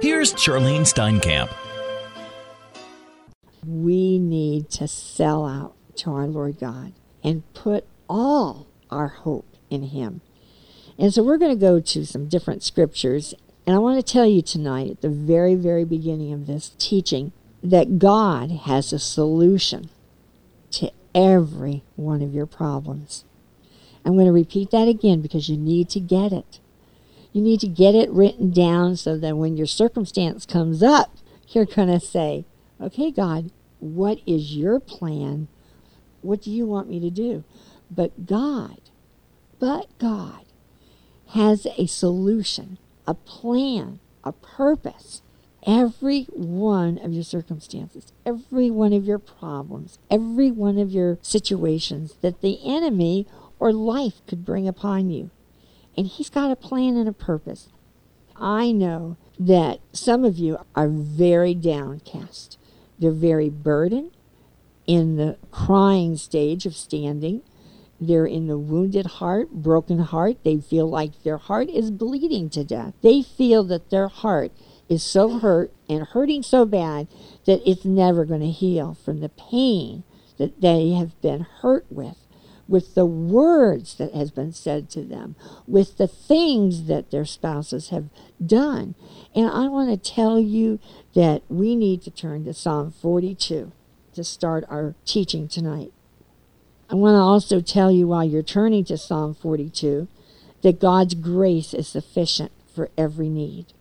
[0.00, 1.52] Here's Charlyne Steinkamp.
[3.66, 6.92] We need to sell out to our Lord God
[7.24, 10.20] and put all our hope in Him.
[11.00, 13.34] And so we're going to go to some different scriptures.
[13.66, 17.32] And I want to tell you tonight, at the very, very beginning of this teaching,
[17.60, 19.90] that God has a solution
[20.70, 23.24] to every one of your problems.
[24.04, 26.60] I'm going to repeat that again because you need to get it.
[27.38, 31.16] You need to get it written down so that when your circumstance comes up,
[31.50, 32.46] you're going to say,
[32.80, 35.46] Okay, God, what is your plan?
[36.20, 37.44] What do you want me to do?
[37.92, 38.80] But God,
[39.60, 40.46] but God
[41.28, 45.22] has a solution, a plan, a purpose.
[45.64, 52.14] Every one of your circumstances, every one of your problems, every one of your situations
[52.20, 53.28] that the enemy
[53.60, 55.30] or life could bring upon you.
[55.98, 57.70] And he's got a plan and a purpose.
[58.36, 62.56] I know that some of you are very downcast.
[63.00, 64.12] They're very burdened
[64.86, 67.42] in the crying stage of standing.
[68.00, 70.36] They're in the wounded heart, broken heart.
[70.44, 72.94] They feel like their heart is bleeding to death.
[73.02, 74.52] They feel that their heart
[74.88, 77.08] is so hurt and hurting so bad
[77.44, 80.04] that it's never going to heal from the pain
[80.36, 82.27] that they have been hurt with
[82.68, 85.34] with the words that has been said to them
[85.66, 88.08] with the things that their spouses have
[88.44, 88.94] done
[89.34, 90.78] and i want to tell you
[91.14, 93.72] that we need to turn to psalm 42
[94.14, 95.92] to start our teaching tonight
[96.90, 100.06] i want to also tell you while you're turning to psalm 42
[100.62, 103.72] that god's grace is sufficient for every need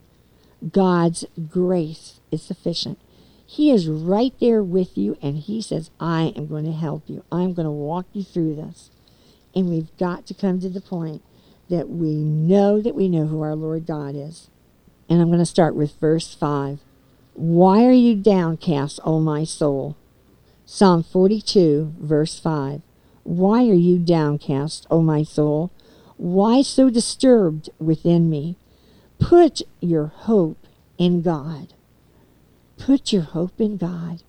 [0.72, 3.00] God's grace is sufficient.
[3.50, 7.24] He is right there with you, and He says, I am going to help you.
[7.32, 8.92] I'm going to walk you through this.
[9.56, 11.24] And we've got to come to the point
[11.70, 14.50] that we know that we know who our Lord God is.
[15.10, 16.80] And I'm going to start with verse 5.
[17.34, 19.96] Why are you downcast, O my soul?
[20.66, 22.82] Psalm 42, verse 5.
[23.24, 25.72] Why are you downcast, O my soul?
[26.18, 28.58] Why so disturbed within me?
[29.20, 31.74] Put your hope in God.
[32.78, 34.22] Put your hope in God.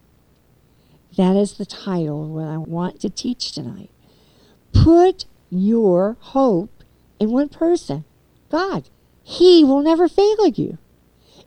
[1.16, 3.91] That is the title of what I want to teach tonight.
[4.72, 6.82] Put your hope
[7.19, 8.04] in one person
[8.50, 8.88] God.
[9.22, 10.78] He will never fail you.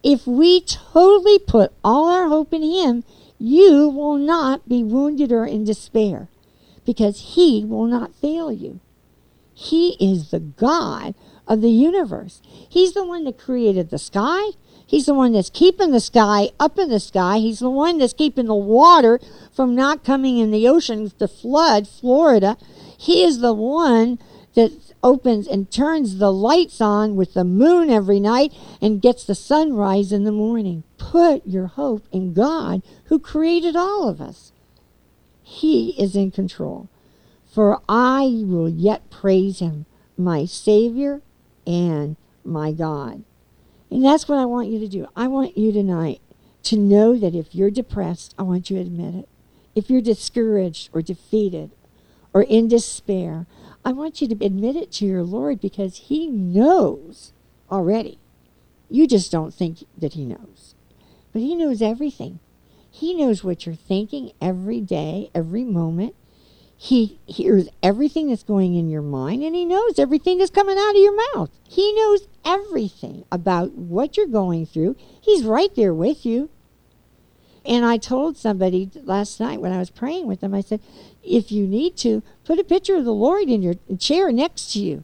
[0.03, 3.03] If we totally put all our hope in Him,
[3.39, 6.27] you will not be wounded or in despair
[6.85, 8.79] because He will not fail you.
[9.53, 11.13] He is the God
[11.47, 12.41] of the universe.
[12.45, 14.51] He's the one that created the sky.
[14.85, 17.37] He's the one that's keeping the sky up in the sky.
[17.37, 19.19] He's the one that's keeping the water
[19.55, 22.57] from not coming in the ocean to flood Florida.
[22.97, 24.19] He is the one
[24.53, 24.71] that
[25.03, 30.11] opens and turns the lights on with the moon every night and gets the sunrise
[30.11, 30.83] in the morning.
[30.97, 34.51] Put your hope in God who created all of us.
[35.41, 36.89] He is in control.
[37.45, 39.85] For I will yet praise him,
[40.17, 41.21] my Savior
[41.67, 42.15] and
[42.45, 43.23] my God.
[43.91, 45.07] And that's what I want you to do.
[45.15, 46.21] I want you tonight
[46.63, 49.29] to know that if you're depressed, I want you to admit it.
[49.75, 51.71] If you're discouraged or defeated
[52.33, 53.45] or in despair,
[53.83, 57.33] I want you to admit it to your Lord because He knows
[57.69, 58.17] already.
[58.89, 60.73] You just don't think that He knows.
[61.33, 62.39] But He knows everything.
[62.89, 66.15] He knows what you're thinking every day, every moment.
[66.83, 70.95] He hears everything that's going in your mind and he knows everything that's coming out
[70.95, 71.51] of your mouth.
[71.69, 74.95] He knows everything about what you're going through.
[75.21, 76.49] He's right there with you.
[77.63, 80.81] And I told somebody last night when I was praying with them, I said,
[81.23, 84.79] if you need to, put a picture of the Lord in your chair next to
[84.79, 85.03] you.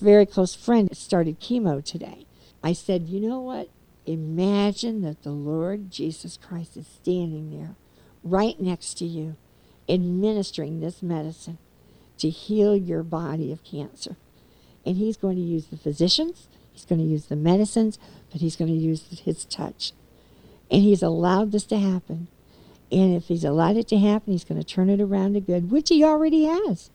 [0.00, 2.24] A very close friend started chemo today.
[2.62, 3.68] I said, you know what?
[4.06, 7.76] Imagine that the Lord Jesus Christ is standing there
[8.22, 9.36] right next to you
[9.88, 11.58] administering this medicine
[12.18, 14.16] to heal your body of cancer.
[14.86, 17.98] And he's going to use the physicians, he's going to use the medicines,
[18.30, 19.92] but he's going to use his touch.
[20.70, 22.28] And he's allowed this to happen.
[22.90, 25.70] And if he's allowed it to happen, he's going to turn it around to good,
[25.70, 26.90] which he already has.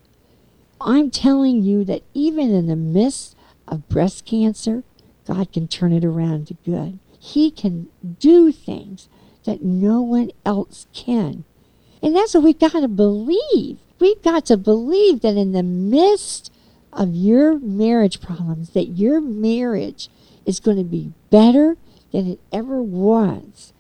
[0.81, 3.35] I'm telling you that even in the midst
[3.67, 4.83] of breast cancer,
[5.27, 6.99] God can turn it around to good.
[7.19, 7.89] He can
[8.19, 9.09] do things
[9.43, 11.43] that no one else can.
[12.01, 13.77] And that's what we've got to believe.
[13.99, 16.51] We've got to believe that in the midst
[16.93, 20.09] of your marriage problems, that your marriage
[20.45, 21.77] is going to be better
[22.11, 23.73] than it ever was.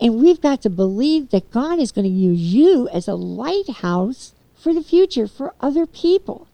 [0.00, 4.34] And we've got to believe that God is going to use you as a lighthouse
[4.54, 6.48] for the future for other people.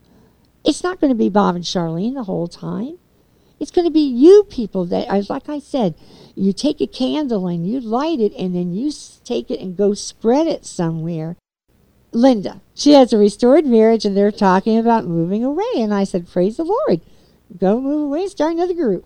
[0.65, 2.99] It's not going to be Bob and Charlyne the whole time.
[3.59, 5.95] It's going to be you people that, as like I said,
[6.39, 8.93] you take a candle and you light it and then you
[9.25, 11.37] take it and go spread it somewhere.
[12.13, 15.67] Linda, she has a restored marriage and they're talking about moving away.
[15.77, 17.01] And I said, Praise the Lord.
[17.57, 19.05] Go move away start another group.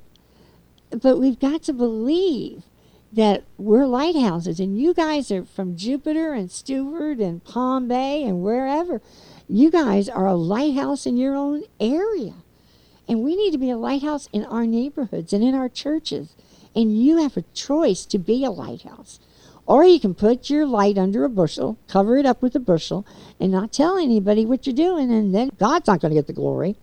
[0.91, 2.65] But we've got to believe
[3.13, 8.43] that we're lighthouses and you guys are from Jupiter and Stuart and Palm Bay and
[8.43, 9.01] wherever.
[9.49, 12.35] You guys are a lighthouse in your own area.
[13.09, 16.35] And we need to be a lighthouse in our neighborhoods and in our churches.
[16.75, 19.21] And you have a choice to be a lighthouse.
[19.67, 23.07] Or you can put your light under a bushel, cover it up with a bushel,
[23.39, 26.33] and not tell anybody what you're doing, and then God's not going to get the
[26.33, 26.77] glory.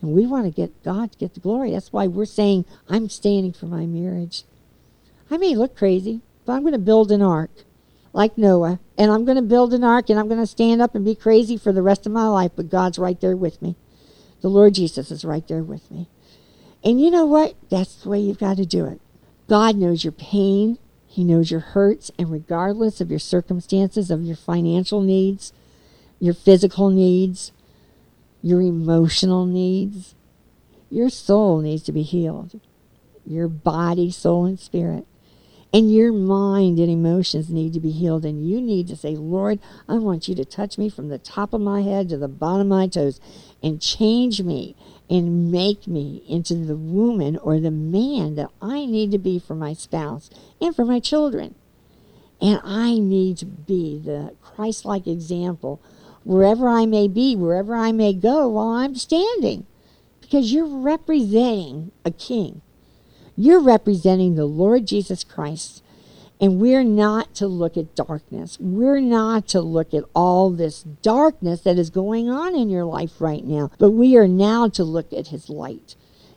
[0.00, 1.72] And we want to get God to get the glory.
[1.72, 4.44] That's why we're saying, I'm standing for my marriage.
[5.30, 7.50] I may look crazy, but I'm going to build an ark
[8.12, 8.80] like Noah.
[8.96, 11.14] And I'm going to build an ark and I'm going to stand up and be
[11.14, 13.76] crazy for the rest of my life, but God's right there with me.
[14.40, 16.08] The Lord Jesus is right there with me.
[16.82, 17.54] And you know what?
[17.68, 19.00] That's the way you've got to do it.
[19.50, 24.36] God knows your pain, He knows your hurts, and regardless of your circumstances, of your
[24.36, 25.52] financial needs,
[26.20, 27.50] your physical needs,
[28.42, 30.14] your emotional needs,
[30.88, 32.60] your soul needs to be healed.
[33.26, 35.04] Your body, soul, and spirit.
[35.72, 38.24] And your mind and emotions need to be healed.
[38.24, 39.58] And you need to say, Lord,
[39.88, 42.60] I want you to touch me from the top of my head to the bottom
[42.60, 43.18] of my toes
[43.64, 44.76] and change me
[45.10, 49.56] and make me into the woman or the man that I need to be for
[49.56, 50.30] my spouse
[50.60, 51.56] and for my children.
[52.40, 55.82] And I need to be the Christ like example
[56.22, 59.66] wherever I may be, wherever I may go while I'm standing.
[60.20, 62.62] Because you're representing a king.
[63.36, 65.82] You're representing the Lord Jesus Christ.
[66.40, 68.56] And we're not to look at darkness.
[68.58, 73.20] We're not to look at all this darkness that is going on in your life
[73.20, 73.70] right now.
[73.78, 75.96] But we are now to look at his light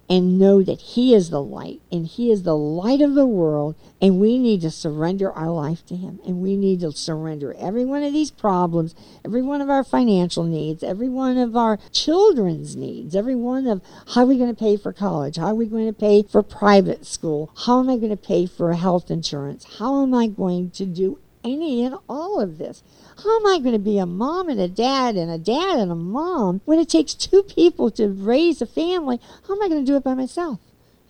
[0.09, 3.75] and know that He is the light and He is the light of the world.
[4.01, 6.19] And we need to surrender our life to Him.
[6.25, 10.43] And we need to surrender every one of these problems, every one of our financial
[10.43, 13.81] needs, every one of our children's needs, every one of
[14.13, 15.37] how are we going to pay for college?
[15.37, 17.51] How are we going to pay for private school?
[17.65, 19.77] How am I going to pay for health insurance?
[19.79, 22.83] How am I going to do any and all of this?
[23.21, 25.91] How am I going to be a mom and a dad and a dad and
[25.91, 29.19] a mom when it takes two people to raise a family?
[29.47, 30.59] How am I going to do it by myself?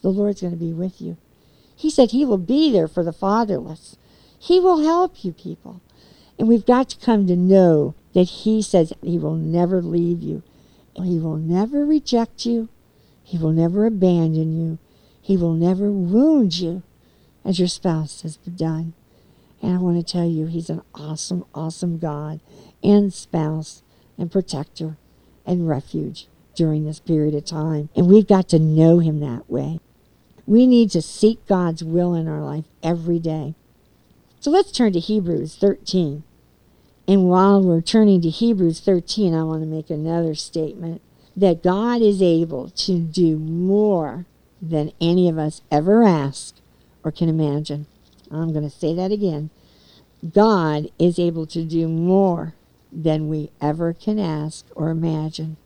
[0.01, 1.17] The Lord's going to be with you.
[1.75, 3.97] He said He will be there for the fatherless.
[4.37, 5.81] He will help you, people.
[6.37, 10.43] And we've got to come to know that He says He will never leave you.
[10.95, 12.69] He will never reject you.
[13.23, 14.77] He will never abandon you.
[15.21, 16.83] He will never wound you
[17.45, 18.93] as your spouse has done.
[19.63, 22.41] And I want to tell you, He's an awesome, awesome God
[22.83, 23.81] and spouse
[24.17, 24.97] and protector
[25.45, 27.87] and refuge during this period of time.
[27.95, 29.79] And we've got to know Him that way.
[30.45, 33.55] We need to seek God's will in our life every day.
[34.41, 36.23] So let's turn to Hebrews 13.
[37.07, 41.01] And while we're turning to Hebrews 13, I want to make another statement
[41.37, 44.25] that God is able to do more
[44.61, 46.55] than any of us ever ask
[47.01, 47.87] or can imagine.
[48.35, 49.49] I'm going to say that again.
[50.33, 52.55] God is able to do more
[52.91, 55.57] than we ever can ask or imagine.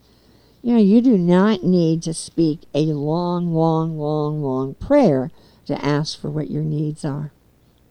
[0.62, 5.32] You know, you do not need to speak a long, long, long, long prayer
[5.66, 7.32] to ask for what your needs are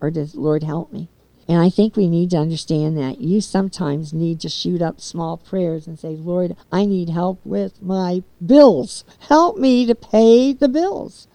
[0.01, 1.09] or does Lord help me.
[1.49, 5.37] And I think we need to understand that you sometimes need to shoot up small
[5.37, 9.05] prayers and say, Lord, I need help with my bills.
[9.21, 11.29] Help me to pay the bills.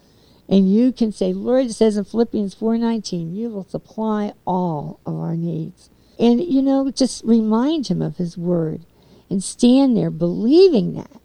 [0.51, 5.15] And you can say, Lord, it says in Philippians 4:19, you will supply all of
[5.15, 5.89] our needs.
[6.19, 8.85] And you know, just remind him of his word
[9.29, 11.21] and stand there believing that.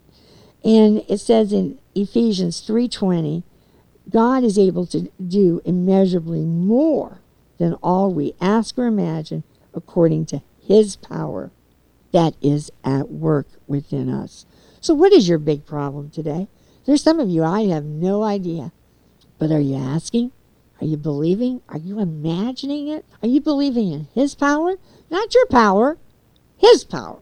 [0.65, 3.43] And it says in Ephesians 3:20,
[4.09, 7.19] God is able to do immeasurably more
[7.59, 9.43] than all we ask or imagine
[9.75, 11.51] according to his power
[12.13, 14.47] that is at work within us.
[14.81, 16.47] So what is your big problem today?
[16.85, 18.71] There's some of you I have no idea.
[19.39, 20.33] But are you asking?
[20.81, 21.63] Are you believing?
[21.69, 23.05] Are you imagining it?
[23.23, 24.77] Are you believing in His power?
[25.11, 25.99] Not your power,
[26.57, 27.21] His power.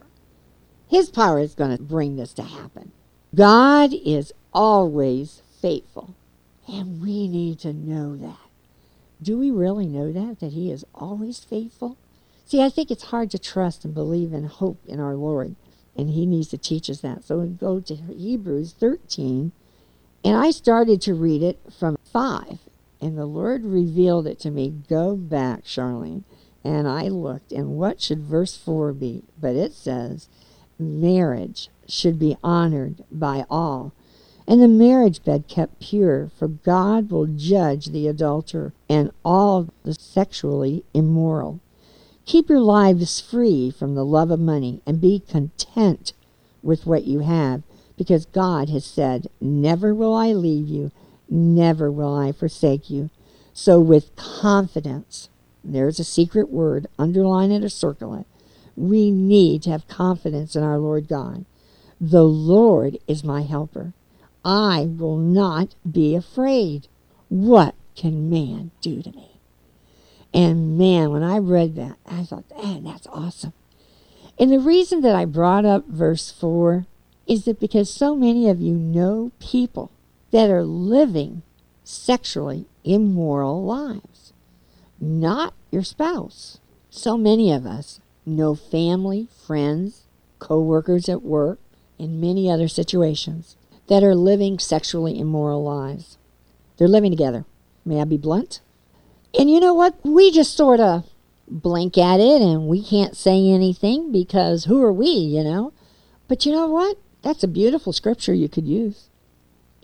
[0.87, 2.91] His power is going to bring this to happen.
[3.33, 6.15] God is always faithful,
[6.67, 8.37] and we need to know that.
[9.21, 10.39] Do we really know that?
[10.39, 11.97] That He is always faithful?
[12.45, 15.55] See, I think it's hard to trust and believe and hope in our Lord,
[15.97, 17.25] and He needs to teach us that.
[17.25, 19.51] So we go to Hebrews 13
[20.25, 22.59] and I started to read it from five,
[23.01, 24.69] and the Lord revealed it to me.
[24.87, 26.23] Go back, Charlyne.
[26.63, 29.23] And I looked, and what should verse 4 be?
[29.37, 30.29] But it says,
[30.79, 33.91] marriage should be honored by all,
[34.47, 39.93] and the marriage bed kept pure, for God will judge the adulterer and all the
[39.93, 41.59] sexually immoral.
[42.25, 46.13] Keep your lives free from the love of money and be content
[46.63, 47.63] with what you have,
[47.97, 50.91] because God has said, Never will I leave you,
[51.29, 53.09] never will I forsake you.
[53.53, 55.29] So, with confidence,
[55.63, 58.25] there's a secret word, underline it or circle it.
[58.75, 61.45] We need to have confidence in our Lord God.
[61.99, 63.93] The Lord is my helper.
[64.43, 66.87] I will not be afraid.
[67.29, 69.39] What can man do to me?
[70.33, 73.53] And man, when I read that, I thought, man, that's awesome.
[74.37, 76.85] And the reason that I brought up verse 4
[77.25, 79.91] is that because so many of you know people
[80.35, 81.41] that are living
[81.85, 84.33] sexually immoral lives,
[84.99, 86.59] not your spouse.
[86.89, 90.03] So many of us know family, friends,
[90.39, 91.59] co workers at work,
[91.97, 93.55] and many other situations
[93.87, 96.17] that are living sexually immoral lives.
[96.75, 97.45] They're living together.
[97.85, 98.59] May I be blunt?
[99.39, 99.95] And you know what?
[100.03, 101.09] We just sort of
[101.47, 105.71] blink at it and we can't say anything because who are we, you know?
[106.27, 106.97] But you know what?
[107.21, 109.07] That's a beautiful scripture you could use.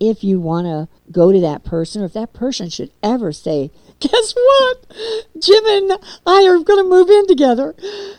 [0.03, 3.69] If you want to go to that person, or if that person should ever say,
[3.99, 4.85] Guess what?
[5.39, 5.91] Jim and
[6.25, 7.75] I are going to move in together.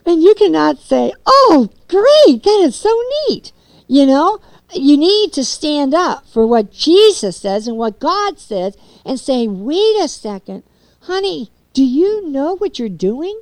[0.06, 2.96] And you cannot say, Oh, great, that is so
[3.28, 3.50] neat.
[3.88, 4.38] You know,
[4.74, 9.46] you need to stand up for what Jesus says and what God says and say,
[9.46, 10.62] wait a second,
[11.00, 13.40] honey, do you know what you're doing?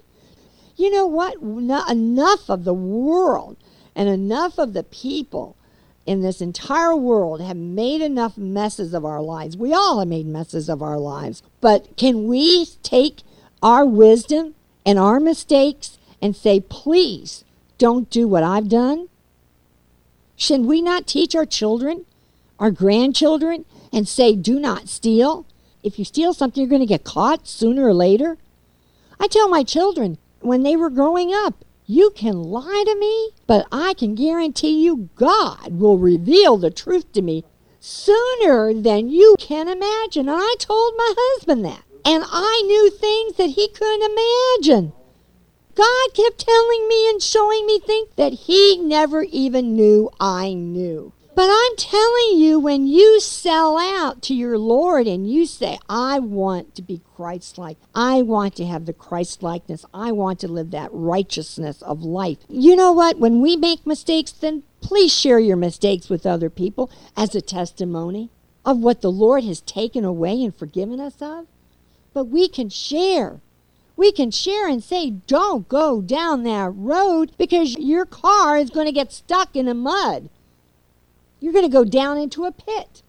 [0.77, 1.43] You know what?
[1.43, 3.57] Not enough of the world
[3.95, 5.57] and enough of the people
[6.11, 9.57] in this entire world have made enough messes of our lives.
[9.57, 11.41] We all have made messes of our lives.
[11.61, 13.23] But can we take
[13.63, 17.45] our wisdom and our mistakes and say, please
[17.79, 19.09] don't do what I've done?
[20.35, 22.07] Should we not teach our children,
[22.59, 25.47] our grandchildren, and say, do not steal?
[25.85, 28.37] If you steal something, you're going to get caught sooner or later.
[29.21, 33.67] I tell my children when they were growing up, you can lie to me, but
[33.73, 37.45] I can guarantee you God will reveal the truth to me
[37.81, 40.29] sooner than you can imagine.
[40.29, 41.83] And I told my husband that.
[42.05, 44.93] And I knew things that he couldn't imagine.
[45.75, 51.13] God kept telling me and showing me things that He never even knew I knew.
[51.35, 56.19] But I'm telling you, when you sell out to your Lord and you say, I
[56.19, 60.49] want to be Christ like, I want to have the Christ likeness, I want to
[60.49, 62.39] live that righteousness of life.
[62.49, 63.19] You know what?
[63.19, 68.31] When we make mistakes, then please share your mistakes with other people as a testimony
[68.65, 71.47] of what the Lord has taken away and forgiven us of.
[72.13, 73.41] But we can share
[74.01, 78.87] we can share and say, don't go down that road because your car is going
[78.87, 80.31] to get stuck in the mud.
[81.41, 83.03] You're going to go down into a pit.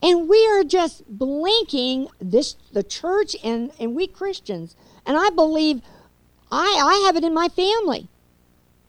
[0.00, 4.76] And we are just blinking this the church and, and we Christians.
[5.04, 5.82] And I believe
[6.52, 8.08] I, I have it in my family.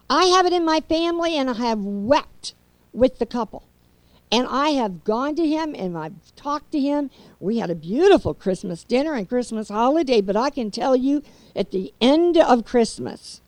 [0.09, 2.53] I have it in my family and I have wept
[2.93, 3.63] with the couple.
[4.31, 7.09] And I have gone to him and I've talked to him.
[7.39, 11.23] We had a beautiful Christmas dinner and Christmas holiday, but I can tell you
[11.55, 13.41] at the end of Christmas,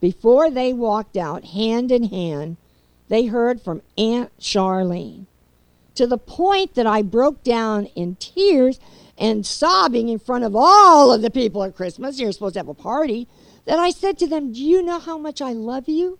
[0.00, 2.56] before they walked out hand in hand,
[3.08, 5.26] they heard from Aunt Charlyne
[5.94, 8.78] to the point that I broke down in tears
[9.18, 12.20] and sobbing in front of all of the people at Christmas.
[12.20, 13.26] You're supposed to have a party.
[13.64, 16.18] That I said to them, Do you know how much I love you?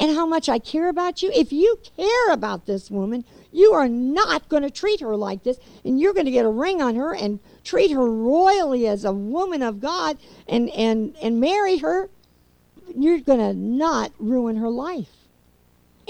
[0.00, 1.30] and how much I care about you.
[1.34, 5.58] If you care about this woman, you are not going to treat her like this,
[5.84, 9.12] and you're going to get a ring on her and treat her royally as a
[9.12, 10.16] woman of God
[10.48, 12.08] and, and, and marry her.
[12.96, 15.19] You're going to not ruin her life.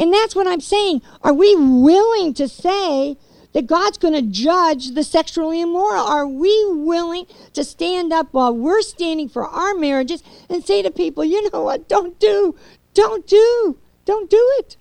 [0.00, 1.02] And that's what I'm saying.
[1.20, 3.18] Are we willing to say
[3.52, 6.02] that God's going to judge the sexually immoral?
[6.02, 10.90] Are we willing to stand up while we're standing for our marriages and say to
[10.90, 12.56] people, you know what, don't do,
[12.94, 13.76] don't do.
[14.06, 14.78] Don't do it.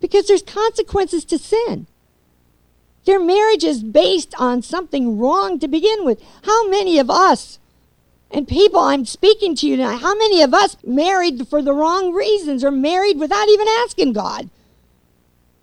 [0.00, 1.86] Because there's consequences to sin.
[3.04, 6.22] Their marriage is based on something wrong to begin with.
[6.44, 7.59] How many of us,
[8.30, 12.12] and people I'm speaking to you tonight, how many of us married for the wrong
[12.12, 14.50] reasons or married without even asking God?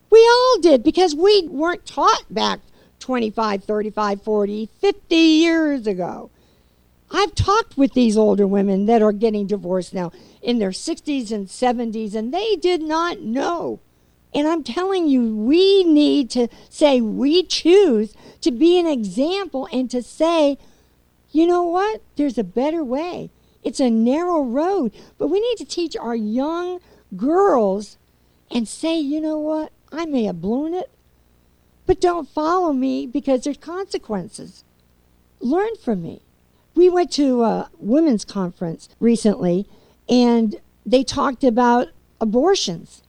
[0.10, 2.60] We all did because we weren't taught back
[3.00, 6.30] 25, 35, 40, 50 years ago.
[7.10, 11.48] I've talked with these older women that are getting divorced now in their 60s and
[11.48, 13.80] 70s, and they did not know.
[14.34, 19.90] And I'm telling you, we need to say we choose to be an example and
[19.90, 20.58] to say,
[21.32, 22.02] you know what?
[22.16, 23.30] There's a better way.
[23.64, 26.80] It's a narrow road, but we need to teach our young
[27.16, 27.98] girls
[28.50, 29.72] and say, you know what?
[29.92, 30.90] I may have blown it,
[31.86, 34.64] but don't follow me because there's consequences.
[35.40, 36.22] Learn from me.
[36.76, 39.68] We went to a women's conference recently
[40.08, 41.90] and they talked about
[42.22, 43.02] abortions.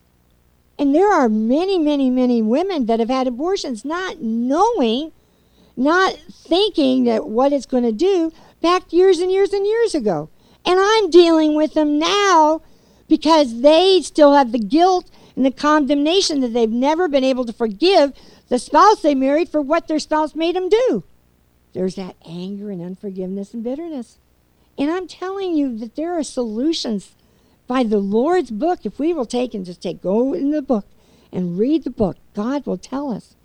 [0.77, 5.11] And there are many, many, many women that have had abortions not knowing,
[5.79, 10.29] not thinking that what it's going to do back years and years and years ago.
[10.65, 12.61] And I'm dealing with them now
[13.07, 17.53] because they still have the guilt and the condemnation that they've never been able to
[17.53, 18.11] forgive
[18.49, 21.03] the spouse they married for what their spouse made them do.
[21.73, 24.17] There's that anger and unforgiveness and bitterness.
[24.77, 27.15] And I'm telling you that there are solutions
[27.67, 28.79] by the Lord's book.
[28.83, 30.85] If we will take and just take, go in the book
[31.31, 33.35] and read the book, God will tell us.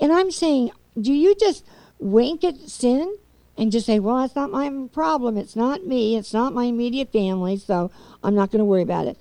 [0.00, 0.70] And I'm saying,
[1.00, 1.64] do you just
[1.98, 3.16] wink at sin
[3.56, 5.36] and just say, well, that's not my problem.
[5.36, 6.16] It's not me.
[6.16, 7.56] It's not my immediate family.
[7.56, 7.90] So
[8.22, 9.18] I'm not going to worry about it.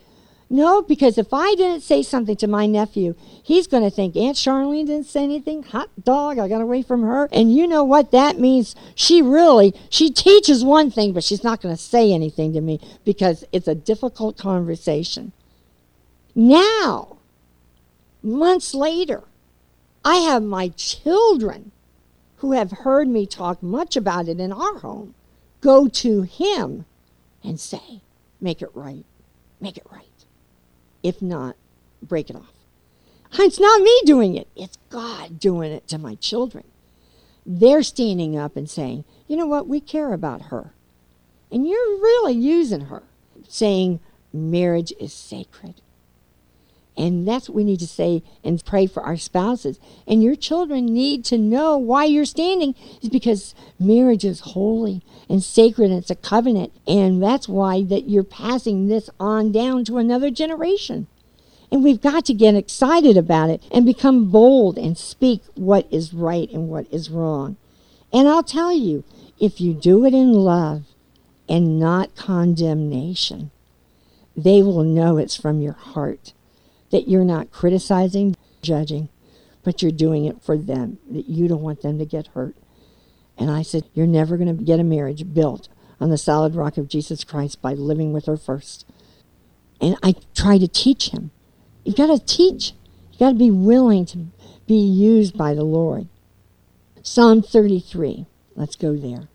[0.50, 4.36] No, because if I didn't say something to my nephew, he's going to think Aunt
[4.36, 5.64] Charlyne didn't say anything.
[5.64, 7.30] Hot dog, I got away from her.
[7.32, 8.76] And you know what that means?
[8.94, 12.82] She really, she teaches one thing, but she's not going to say anything to me
[13.06, 15.32] because it's a difficult conversation.
[16.36, 17.16] Now,
[18.22, 19.24] months later,
[20.04, 21.72] I have my children
[22.38, 25.14] who have heard me talk much about it in our home
[25.62, 26.86] go to him
[27.44, 28.02] and say,
[28.40, 29.06] make it right,
[29.60, 30.06] make it right.
[31.04, 31.56] If not,
[32.02, 32.52] break it off.
[33.34, 36.66] It's not me doing it, it's God doing it to my children.
[37.46, 40.74] They're standing up and saying, you know what, we care about her.
[41.52, 43.04] And you're really using her,
[43.48, 44.00] saying
[44.34, 45.76] marriage is sacred.
[46.98, 49.80] And that's what we need to say and pray for our spouses.
[50.06, 55.42] And your children need to know why you're standing is because marriage is holy and
[55.42, 56.74] sacred and it's a covenant.
[56.86, 61.08] And that's why that you're passing this on down to another generation.
[61.72, 66.14] And we've got to get excited about it and become bold and speak what is
[66.14, 67.56] right and what is wrong.
[68.12, 69.06] And I'll tell you,
[69.40, 70.84] if you do it in love
[71.48, 73.52] and not condemnation,
[74.36, 76.34] they will know it's from your heart
[76.92, 79.10] that you're not criticizing, judging,
[79.64, 82.56] but you're doing it for them, that you don't want them to get hurt.
[83.38, 85.68] And I said, You're never going to get a marriage built
[86.00, 88.86] on the solid rock of Jesus Christ by living with her first.
[89.80, 91.32] And I try to teach him.
[91.84, 92.74] You've got to teach.
[93.12, 94.28] You've got to be willing to
[94.68, 96.08] be used by the Lord.
[97.02, 98.26] Psalm 33.
[98.56, 99.28] Let's go there.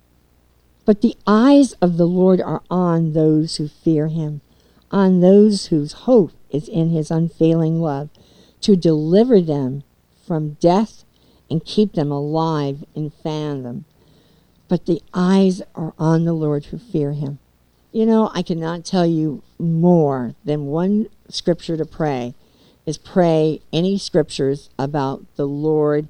[0.85, 4.41] But the eyes of the Lord are on those who fear him,
[4.93, 8.11] on those whose hope is in his unfailing love
[8.61, 9.83] to deliver them
[10.27, 11.05] from death
[11.51, 13.85] and keep them alive in fan them.
[14.69, 17.39] But the eyes are on the Lord who fear him.
[17.93, 22.35] You know, I cannot tell you more than one scripture to pray
[22.85, 26.09] is pray any scriptures about the Lord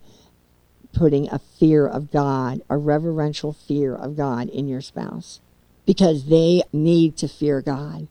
[0.93, 5.41] putting a fear of God, a reverential fear of God in your spouse
[5.87, 8.09] because they need to fear God.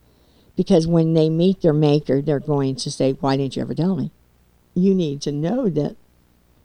[0.56, 3.96] Because when they meet their maker, they're going to say, Why didn't you ever tell
[3.96, 4.12] me?
[4.74, 5.96] You need to know that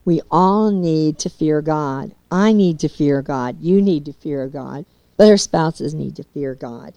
[0.04, 2.14] we all need to fear God.
[2.30, 3.60] I need to fear God.
[3.60, 4.84] You need to fear God.
[5.16, 6.94] But our spouses need to fear God.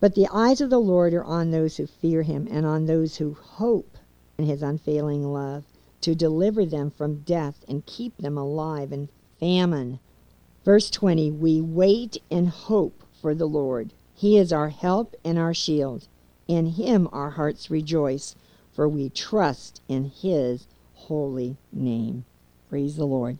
[0.00, 3.16] But the eyes of the Lord are on those who fear him and on those
[3.16, 3.96] who hope
[4.36, 5.64] in his unfailing love
[6.00, 10.00] to deliver them from death and keep them alive in famine.
[10.64, 13.92] Verse 20 We wait and hope for the Lord.
[14.14, 16.08] He is our help and our shield.
[16.48, 18.34] In him our hearts rejoice,
[18.72, 22.24] for we trust in his holy name.
[22.68, 23.38] Praise the Lord.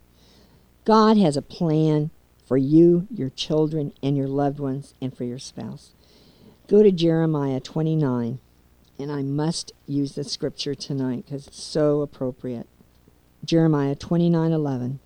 [0.84, 2.10] God has a plan
[2.46, 5.92] for you, your children, and your loved ones, and for your spouse.
[6.68, 8.38] Go to Jeremiah 29,
[8.98, 12.66] and I must use the scripture tonight because it's so appropriate.
[13.44, 15.00] Jeremiah 29 11.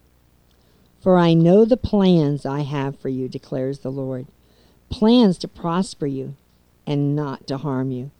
[1.00, 4.26] For I know the plans I have for you, declares the Lord
[4.88, 6.36] plans to prosper you
[6.86, 8.10] and not to harm you,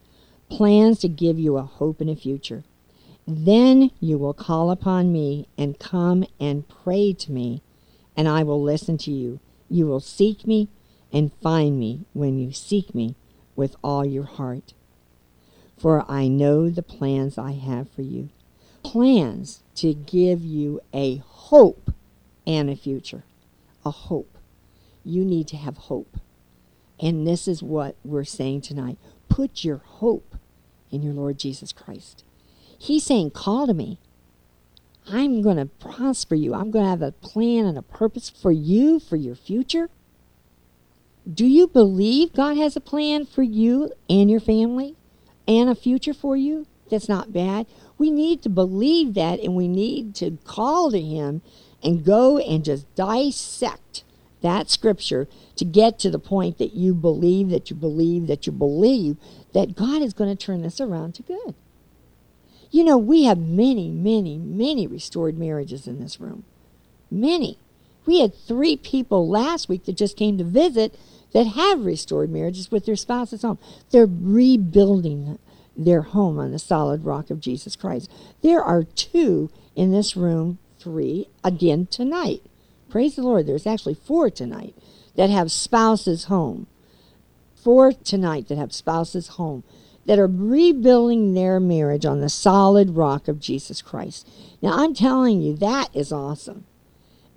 [0.48, 2.64] plans to give you a hope and a future.
[3.26, 7.62] Then you will call upon me and come and pray to me,
[8.16, 9.40] and I will listen to you.
[9.68, 10.68] You will seek me
[11.12, 13.14] and find me when you seek me
[13.54, 14.74] with all your heart.
[15.76, 18.30] For I know the plans I have for you
[18.86, 21.92] plans to give you a hope
[22.46, 23.24] and a future.
[23.84, 24.38] A hope.
[25.04, 26.18] You need to have hope.
[27.00, 28.98] And this is what we're saying tonight.
[29.28, 30.36] Put your hope
[30.90, 32.24] in your Lord Jesus Christ.
[32.78, 33.98] He's saying, Call to me.
[35.08, 36.54] I'm going to prosper you.
[36.54, 39.88] I'm going to have a plan and a purpose for you, for your future.
[41.32, 44.96] Do you believe God has a plan for you and your family
[45.46, 47.66] and a future for you that's not bad?
[47.98, 51.42] We need to believe that and we need to call to Him
[51.82, 54.02] and go and just dissect
[54.46, 58.52] that scripture to get to the point that you believe, that you believe, that you
[58.52, 59.16] believe
[59.52, 61.54] that God is going to turn this around to good.
[62.70, 66.44] You know, we have many, many, many restored marriages in this room.
[67.10, 67.58] Many.
[68.06, 70.96] We had three people last week that just came to visit
[71.32, 73.58] that have restored marriages with their spouses home.
[73.90, 75.40] They're rebuilding
[75.76, 78.10] their home on the solid rock of Jesus Christ.
[78.42, 82.42] There are two in this room, three again tonight.
[82.88, 83.46] Praise the Lord.
[83.46, 84.74] There's actually four tonight
[85.16, 86.66] that have spouses home.
[87.54, 89.64] Four tonight that have spouses home
[90.06, 94.28] that are rebuilding their marriage on the solid rock of Jesus Christ.
[94.62, 96.64] Now, I'm telling you, that is awesome.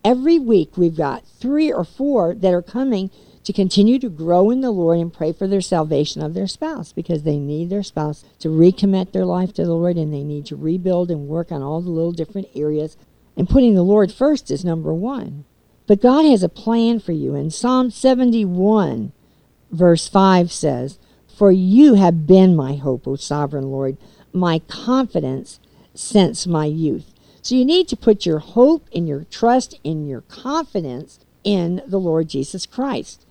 [0.03, 3.09] Every week, we've got three or four that are coming
[3.43, 6.93] to continue to grow in the Lord and pray for their salvation of their spouse
[6.93, 10.45] because they need their spouse to recommit their life to the Lord and they need
[10.47, 12.95] to rebuild and work on all the little different areas.
[13.39, 15.45] And putting the Lord first is number one.
[15.87, 17.33] But God has a plan for you.
[17.33, 19.11] And Psalm 71,
[19.71, 20.99] verse 5 says,
[21.35, 23.97] For you have been my hope, O sovereign Lord,
[24.31, 25.59] my confidence
[25.95, 27.13] since my youth.
[27.41, 31.99] So you need to put your hope and your trust and your confidence in the
[31.99, 33.25] Lord Jesus Christ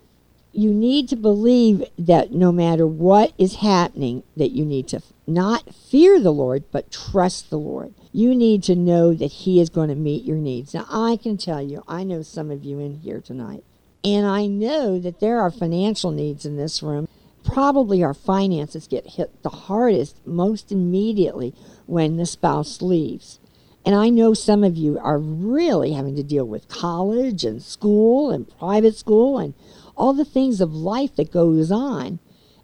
[0.53, 5.75] you need to believe that no matter what is happening, that you need to not
[5.75, 7.95] fear the Lord, but trust the Lord.
[8.13, 10.75] You need to know that He is going to meet your needs.
[10.75, 13.63] Now, I can tell you, I know some of you in here tonight,
[14.03, 17.07] and I know that there are financial needs in this room.
[17.45, 21.55] Probably our finances get hit the hardest most immediately
[21.87, 23.39] when the spouse leaves.
[23.85, 28.31] And I know some of you are really having to deal with college and school
[28.31, 29.55] and private school and
[29.97, 32.19] all the things of life that goes on,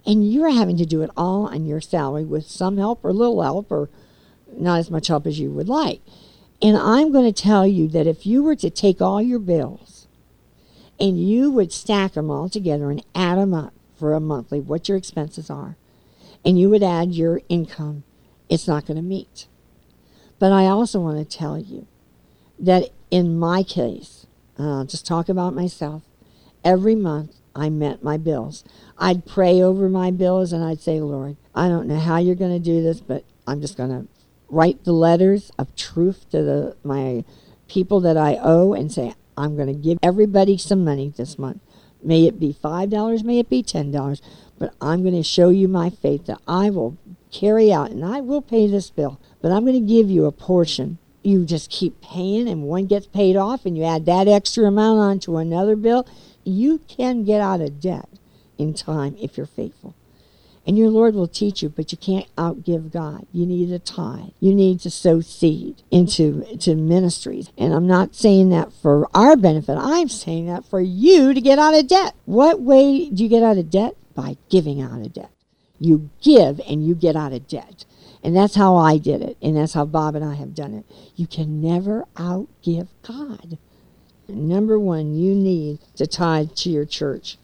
[0.07, 3.43] and you're having to do it all on your salary with some help or little
[3.43, 3.88] help or
[4.57, 6.01] not as much help as you would like.
[6.62, 10.07] And I'm going to tell you that if you were to take all your bills
[11.01, 14.88] and you would stack them all together and add them up for a monthly, what
[14.88, 15.77] your expenses are,
[16.45, 18.05] and you would add your income,
[18.49, 19.47] it's not going to meet.
[20.38, 21.87] But I also want to tell you
[22.59, 24.27] that in my case,
[24.59, 26.03] I'll just talk about myself,
[26.64, 28.64] every month I met my bills.
[28.98, 32.52] I'd pray over my bills and I'd say, Lord, I don't know how you're going
[32.52, 34.07] to do this, but I'm just going to
[34.48, 37.24] write the letters of truth to the my
[37.66, 41.61] people that I owe and say, I'm going to give everybody some money this month.
[42.02, 44.20] May it be $5, may it be $10,
[44.59, 46.98] but I'm going to show you my faith that I will
[47.33, 50.33] carry out and I will pay this bill, but I'm going to give you a
[50.33, 54.64] portion you just keep paying and one gets paid off and you add that extra
[54.64, 56.07] amount onto another bill
[56.44, 58.09] you can get out of debt
[58.59, 59.95] in time if you're faithful.
[60.67, 63.27] And your Lord will teach you, but you can't outgive God.
[63.33, 64.31] You need a tithe.
[64.40, 67.51] You need to sow seed into to ministries.
[67.59, 69.77] And I'm not saying that for our benefit.
[69.79, 72.14] I'm saying that for you to get out of debt.
[72.25, 73.95] What way do you get out of debt?
[74.14, 75.31] By giving out of debt.
[75.79, 77.85] You give and you get out of debt.
[78.23, 79.37] And that's how I did it.
[79.43, 80.87] And that's how Bob and I have done it.
[81.14, 83.59] You can never outgive God.
[84.29, 87.37] Number one, you need to tithe to your church.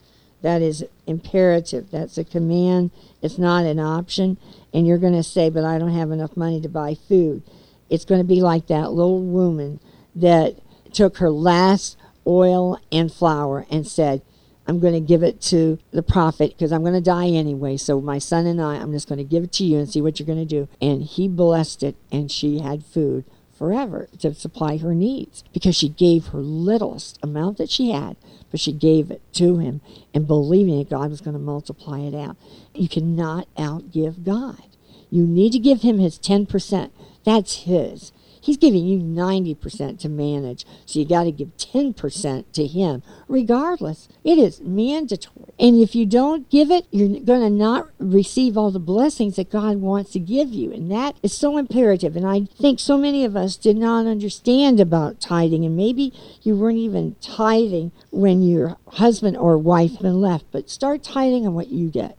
[0.43, 1.91] That is imperative.
[1.91, 2.91] That's a command.
[3.23, 4.39] It's not an option.
[4.73, 7.43] And you're going to say, but I don't have enough money to buy food.
[7.89, 9.81] It's going to be like that little woman
[10.15, 10.57] that
[10.93, 14.23] took her last oil and flour and said,
[14.67, 17.77] I'm going to give it to the prophet because I'm going to die anyway.
[17.77, 20.01] So my son and I, I'm just going to give it to you and see
[20.01, 20.69] what you're going to do.
[20.81, 23.25] And he blessed it, and she had food
[23.61, 28.17] forever to supply her needs because she gave her littlest amount that she had,
[28.51, 29.83] but she gave it to him
[30.15, 32.39] and believing that God was going to multiply it out.
[32.75, 34.65] You cannot outgive God.
[35.11, 36.91] You need to give him his 10%.
[37.25, 38.13] That's his.
[38.41, 43.03] He's giving you 90% to manage, so you got to give 10% to him.
[43.29, 45.53] Regardless, it is mandatory.
[45.59, 49.51] And if you don't give it, you're going to not receive all the blessings that
[49.51, 50.73] God wants to give you.
[50.73, 52.17] And that is so imperative.
[52.17, 55.65] And I think so many of us did not understand about tithing.
[55.65, 61.03] And maybe you weren't even tithing when your husband or wife had left, but start
[61.03, 62.17] tithing on what you get.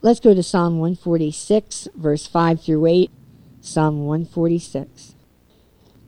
[0.00, 3.10] Let's go to Psalm 146, verse 5 through 8.
[3.64, 5.14] Psalm 146.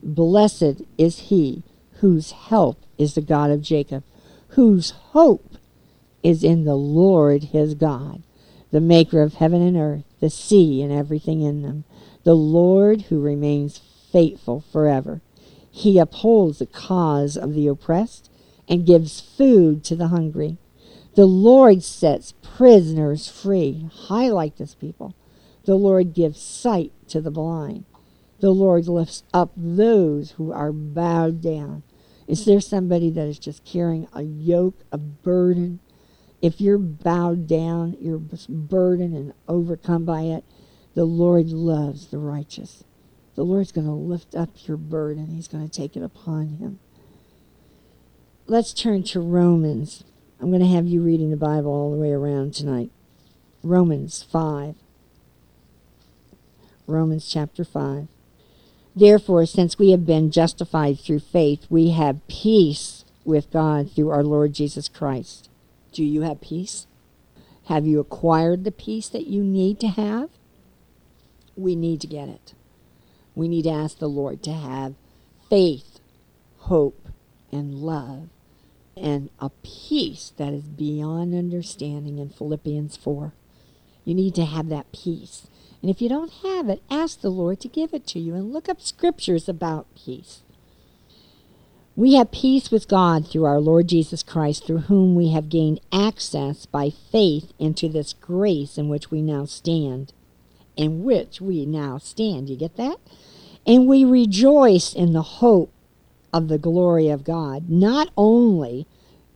[0.03, 1.63] Blessed is he
[1.99, 4.03] whose help is the God of Jacob,
[4.49, 5.55] whose hope
[6.21, 8.23] is in the Lord his God,
[8.71, 11.85] the maker of heaven and earth, the sea and everything in them,
[12.25, 15.21] the Lord who remains faithful forever.
[15.71, 18.29] He upholds the cause of the oppressed
[18.67, 20.57] and gives food to the hungry.
[21.15, 23.89] The Lord sets prisoners free.
[23.93, 25.15] Highlight this, people
[25.65, 27.85] The Lord gives sight to the blind.
[28.39, 31.83] The Lord lifts up those who are bowed down.
[32.27, 35.79] Is there somebody that is just carrying a yoke, a burden?
[36.41, 40.43] If you're bowed down, you're burdened and overcome by it,
[40.93, 42.83] the Lord loves the righteous.
[43.35, 45.27] The Lord's going to lift up your burden.
[45.27, 46.79] He's going to take it upon him.
[48.47, 50.03] Let's turn to Romans.
[50.39, 52.91] I'm going to have you reading the Bible all the way around tonight.
[53.63, 54.75] Romans 5.
[56.87, 58.07] Romans chapter 5.
[58.95, 64.23] Therefore, since we have been justified through faith, we have peace with God through our
[64.23, 65.49] Lord Jesus Christ.
[65.91, 66.87] Do you have peace?
[67.65, 70.29] Have you acquired the peace that you need to have?
[71.55, 72.53] We need to get it.
[73.33, 74.93] We need to ask the Lord to have
[75.49, 75.99] faith,
[76.57, 77.09] hope,
[77.51, 78.29] and love,
[78.95, 83.33] and a peace that is beyond understanding in Philippians 4.
[84.05, 85.47] You need to have that peace.
[85.81, 88.51] And if you don't have it, ask the Lord to give it to you and
[88.51, 90.41] look up scriptures about peace.
[91.97, 95.79] We have peace with God through our Lord Jesus Christ, through whom we have gained
[95.93, 100.11] access by faith into this grace in which we now stand.
[100.75, 102.49] In which we now stand.
[102.49, 102.97] You get that?
[103.65, 105.71] And we rejoice in the hope
[106.33, 107.69] of the glory of God.
[107.69, 108.87] Not only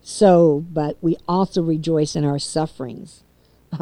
[0.02, 3.24] so, but we also rejoice in our sufferings.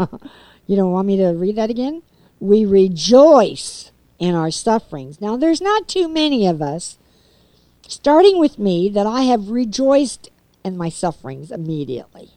[0.67, 2.03] you don't want me to read that again?
[2.39, 5.21] We rejoice in our sufferings.
[5.21, 6.97] Now, there's not too many of us,
[7.87, 10.29] starting with me, that I have rejoiced
[10.63, 12.31] in my sufferings immediately.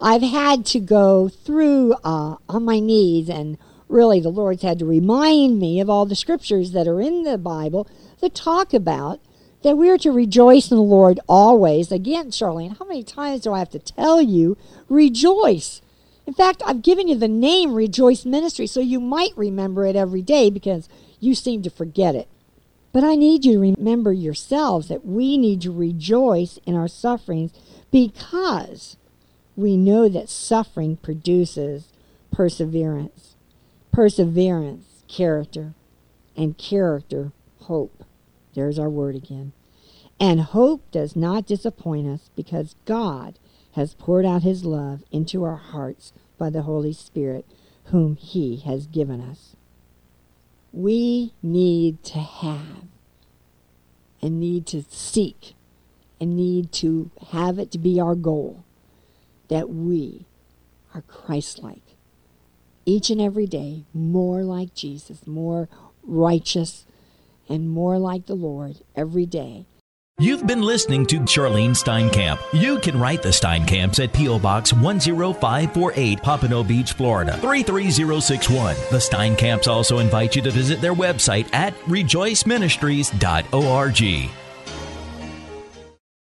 [0.00, 4.84] I've had to go through uh, on my knees, and really the Lord's had to
[4.84, 7.88] remind me of all the scriptures that are in the Bible
[8.20, 9.20] that talk about
[9.62, 11.90] that we are to rejoice in the Lord always.
[11.90, 14.56] Again, Charlyne, how many times do I have to tell you,
[14.88, 15.82] rejoice?
[16.28, 20.20] In fact, I've given you the name Rejoice Ministry, so you might remember it every
[20.20, 20.86] day because
[21.20, 22.28] you seem to forget it.
[22.92, 27.52] But I need you to remember yourselves that we need to rejoice in our sufferings
[27.90, 28.98] because
[29.56, 31.94] we know that suffering produces
[32.30, 33.34] perseverance.
[33.90, 35.72] Perseverance, character,
[36.36, 38.04] and character, hope.
[38.52, 39.52] There's our word again.
[40.20, 43.38] And hope does not disappoint us because God
[43.78, 47.46] has poured out his love into our hearts by the Holy Spirit,
[47.84, 49.54] whom he has given us.
[50.72, 52.88] We need to have
[54.20, 55.54] and need to seek
[56.20, 58.64] and need to have it to be our goal
[59.46, 60.26] that we
[60.92, 61.94] are Christ like.
[62.84, 65.68] Each and every day, more like Jesus, more
[66.02, 66.84] righteous,
[67.48, 69.66] and more like the Lord every day
[70.20, 72.40] You've been listening to Charlyne Steinkamp.
[72.52, 74.40] You can write the Steinkamps at P.O.
[74.40, 78.74] Box 10548, Pompano Beach, Florida 33061.
[78.90, 84.47] The Steinkamps also invite you to visit their website at rejoiceministries.org.